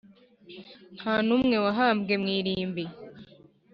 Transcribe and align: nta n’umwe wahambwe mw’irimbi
nta 0.97 1.15
n’umwe 1.27 1.55
wahambwe 1.65 2.13
mw’irimbi 2.21 2.83